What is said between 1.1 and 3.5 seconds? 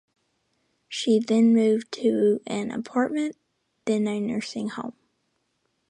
then moved to an apartment,